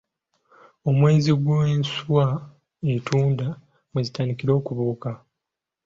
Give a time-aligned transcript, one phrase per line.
[0.89, 2.25] Omwezi ogwo enswa
[2.91, 3.47] entunda
[3.91, 5.11] mwe zitandikira okubuuka